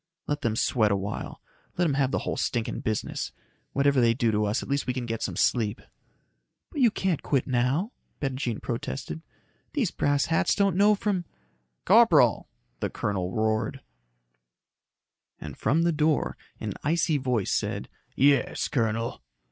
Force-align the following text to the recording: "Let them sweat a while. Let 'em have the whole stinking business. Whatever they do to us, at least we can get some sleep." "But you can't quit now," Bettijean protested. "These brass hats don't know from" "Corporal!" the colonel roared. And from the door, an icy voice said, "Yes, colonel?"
"Let 0.25 0.41
them 0.41 0.55
sweat 0.55 0.89
a 0.89 0.95
while. 0.95 1.43
Let 1.77 1.87
'em 1.87 1.93
have 1.93 2.09
the 2.09 2.17
whole 2.25 2.35
stinking 2.35 2.79
business. 2.79 3.31
Whatever 3.71 4.01
they 4.01 4.15
do 4.15 4.31
to 4.31 4.45
us, 4.45 4.63
at 4.63 4.67
least 4.67 4.87
we 4.87 4.95
can 4.95 5.05
get 5.05 5.21
some 5.21 5.35
sleep." 5.35 5.79
"But 6.71 6.81
you 6.81 6.89
can't 6.89 7.21
quit 7.21 7.45
now," 7.45 7.91
Bettijean 8.19 8.61
protested. 8.61 9.21
"These 9.73 9.91
brass 9.91 10.25
hats 10.25 10.55
don't 10.55 10.75
know 10.75 10.95
from" 10.95 11.25
"Corporal!" 11.85 12.49
the 12.79 12.89
colonel 12.89 13.31
roared. 13.31 13.81
And 15.39 15.55
from 15.55 15.83
the 15.83 15.91
door, 15.91 16.35
an 16.59 16.73
icy 16.83 17.17
voice 17.19 17.51
said, 17.51 17.87
"Yes, 18.15 18.69
colonel?" 18.69 19.21